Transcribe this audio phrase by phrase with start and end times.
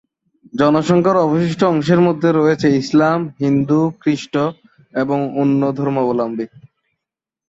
[0.53, 4.33] জনসংখ্যার অবশিষ্ট অংশের মধ্যে রয়েছে ইসলাম, হিন্দু, খ্রিস্ট
[4.93, 6.45] এবং অন্যান্য ধর্মাবলম্বী।